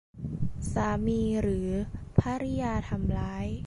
[0.73, 1.69] สามีหรือ
[2.19, 3.47] ภริยาทำร้าย